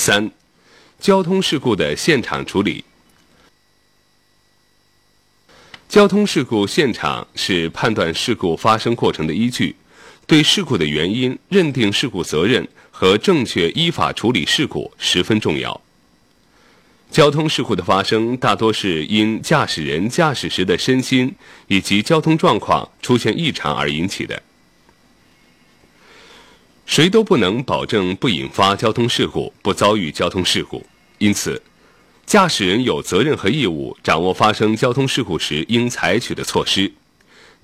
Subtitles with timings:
[0.00, 0.30] 三、
[0.98, 2.82] 交通事故的现场处理。
[5.90, 9.76] 交通事故现场是判断事故发生过程的依据，
[10.26, 15.78] 对事故的原因、认定事故责任和正确依法处理事故十分重要。
[17.10, 21.34] 交通事故的发生大多是因驾驶人驾驶时的身心
[21.66, 24.42] 以及交通状况出现异常而引起的。
[26.90, 30.84] 谁都不能保证不引发交通事故、不遭遇交通事故，
[31.18, 31.62] 因此。
[32.26, 36.92] 驾驶人有责任和义务掌握发生交通事故时应采取的措施，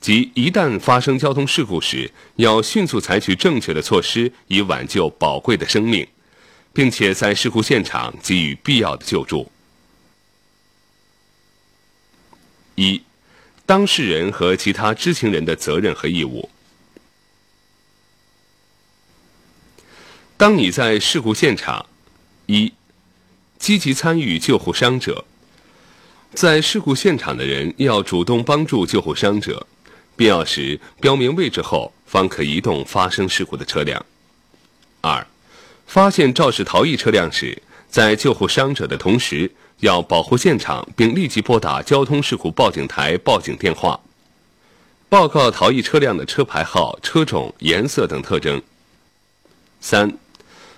[0.00, 6.06] 即一旦发生交通事故时，要迅速采取正确的措施以挽救宝贵的生命，
[6.72, 9.50] 并且在事故现场给予必要的救助。
[12.76, 13.02] 一、
[13.66, 16.48] 当事人和其他知情人的责任和义务。
[20.38, 21.86] 当你在事故现场，
[22.46, 22.72] 一。
[23.58, 25.24] 积极参与救护伤者，
[26.34, 29.66] 在事故现场的人要主动帮助救护伤者，
[30.14, 34.04] 必要时标明位置后方可移动发生事故的车辆。
[35.00, 35.26] 二，
[35.86, 43.98] 发现肇事逃逸车辆时，在救护伤者的同时，要保护现场并立即拨打交通事故报警台报警电话，
[45.08, 48.62] 报告逃逸车辆的车牌号、车种、颜色等特征。
[49.80, 50.12] 三，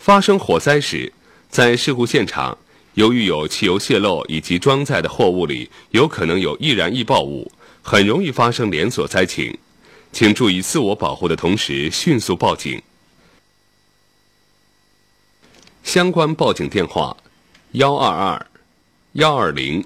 [0.00, 1.12] 发生火灾时。
[1.50, 2.56] 在事故现场，
[2.94, 7.50] 由于有汽油泄漏以及装载的货物里有可能有易燃易爆物，
[7.82, 9.58] 很容易发生连锁灾情，
[10.12, 12.80] 请注意自我保护的同时迅速报警。
[15.82, 17.16] 相关报警电话：
[17.72, 18.46] 幺二二、
[19.14, 19.84] 幺二零、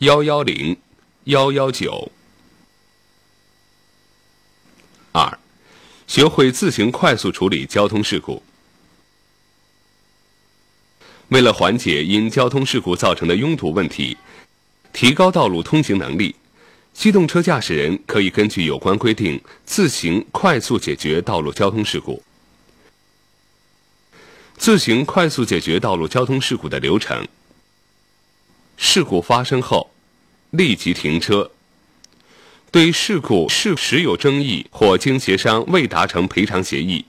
[0.00, 0.76] 幺幺零、
[1.24, 2.12] 幺幺九。
[5.12, 5.38] 二、
[6.06, 8.42] 学会自行快速处理交通事故。
[11.28, 14.16] 为了缓解因交通事故造成的拥堵问题，
[14.94, 16.34] 提高道路通行能力，
[16.94, 22.22] 机动车驾驶人可以根据有关规定自行快速解决道路交通事故。
[24.56, 27.28] 自行快速解决道路交通事故的流程：
[28.78, 29.90] 事故发生后，
[30.50, 31.50] 立即停车；
[32.70, 37.04] 对事故是实有争议或经协商未达成赔偿协议，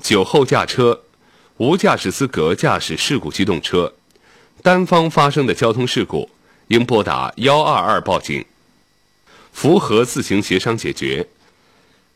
[0.00, 1.02] 酒后驾车。
[1.60, 3.92] 无驾驶资格驾驶事故机动车，
[4.62, 6.30] 单方发生的交通事故，
[6.68, 8.42] 应拨打幺二二报警。
[9.52, 11.28] 符合自行协商解决，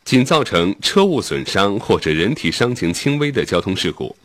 [0.03, 4.17] 仅造成车物损伤或者人体伤情轻微的交通事故，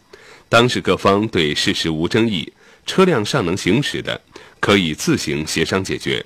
[0.47, 2.53] 当事各方对事实无争议，
[2.85, 4.21] 车辆尚能行驶的，
[4.61, 6.25] 可以自行协商解决。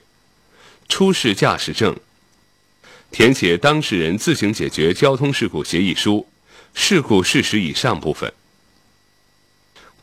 [0.88, 1.96] 出示驾驶证，
[3.09, 6.28] 填写当事人自行解决交通事故协议书，
[6.76, 8.32] 事故事实以上部分。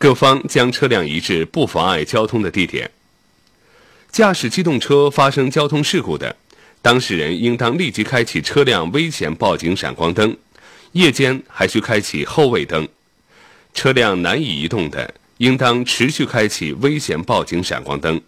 [0.00, 2.90] 各方将车辆移至不妨碍交通的地点。
[4.10, 6.34] 驾驶机动车发生交通事故的，
[6.80, 10.34] 当事人应当立即开启车辆危险报警闪光灯，
[10.92, 12.88] 夜间还需开启后位灯。
[13.74, 18.18] 车辆难以移动的，应当持续开启危险报警闪光灯，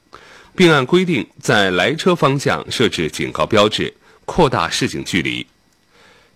[0.55, 3.95] 并按规定在来车方向设置警告标志，
[4.27, 5.47] 扩大示警距离。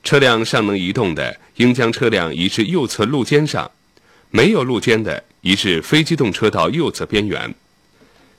[0.02, 3.70] 车辆尚能移动的，应将车辆移至右侧路肩上。
[4.30, 7.52] 没有路肩的，移至非机动车道右侧边缘；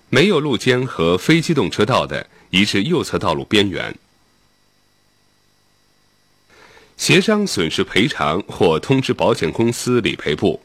[0.10, 3.96] 没有路肩和非机动车道的，移至右侧道路边缘。
[6.98, 10.62] 协商损失赔偿或通知保险公司理赔部。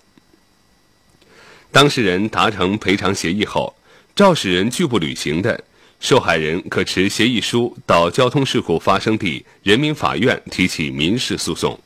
[1.70, 3.76] 当事人达成赔偿协议后，
[4.16, 5.62] 肇事人拒不履行的，
[6.00, 11.78] 受害人可持协议书到交通事故发生地人民法院提起民事诉讼。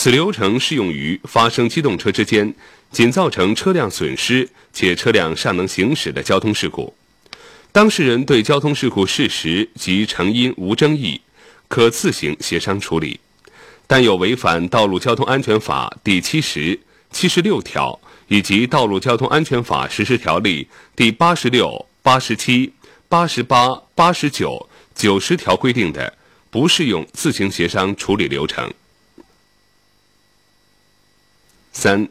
[0.00, 2.54] 此流程适用于发生机动车之间
[2.92, 6.94] 仅造成车辆损失且车辆尚能行驶的交通事故。
[7.72, 11.20] 当事人对交通事故事实及成因无争议，
[11.66, 13.18] 可自行协商处理；
[13.88, 16.78] 但有违反《道路交通安全法》第七十、
[17.10, 20.62] 七十六条以及《道路交通安全法实施条例》
[20.94, 22.72] 第八十六、八十七、
[23.08, 26.16] 八十八、八十九、九十条规定的，
[26.50, 28.72] 不适用自行协商处理流程。
[31.78, 32.08] 三，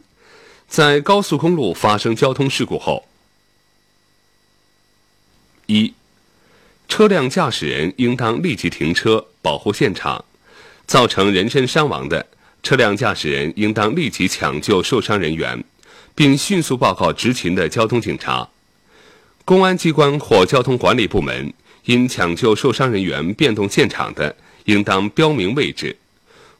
[0.69, 3.05] 在高速公路发生交通事故后，
[5.65, 5.93] 一，
[6.87, 10.23] 车辆驾驶人应当立即停车保护现场；
[10.85, 12.25] 造成人身伤亡的，
[12.63, 15.61] 车辆驾驶人应当立即抢救受伤人员，
[16.15, 18.47] 并迅速报告执勤的交通警察。
[19.43, 21.53] 公安机关或交通管理部门
[21.83, 25.97] 因抢救受伤人员变动现场的，应当标明位置。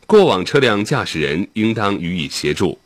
[0.06, 2.78] 过往车辆驾驶人应当予以协助。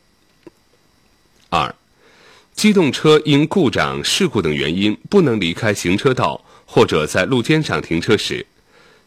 [2.54, 8.46] 机动车因故障、事故等原因不能离开行车道或者在路肩上停车时，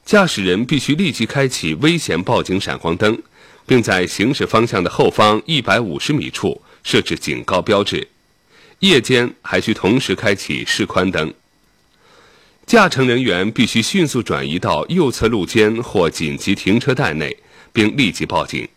[0.03, 3.17] 驾驶人必须立即开启危险报警闪光灯，
[3.65, 8.05] 并在行驶方向的后方一百五十米处设置警告标志。
[8.79, 11.33] 夜间还需同时开启示宽灯。
[12.65, 17.37] 驾乘人员必须迅速转移到右侧路肩或紧急停车带内，
[17.71, 18.67] 并立即报警。